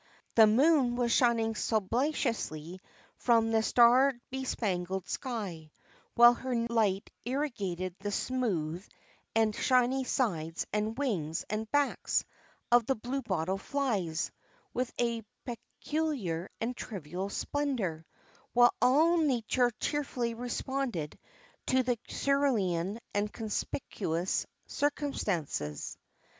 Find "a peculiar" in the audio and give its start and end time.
14.99-16.49